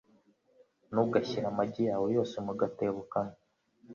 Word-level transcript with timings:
Ntugashyire 0.91 1.45
amagi 1.51 1.81
yawe 1.89 2.07
yose 2.17 2.35
mu 2.45 2.53
gatebo 2.59 3.01
kamwe 3.11 3.37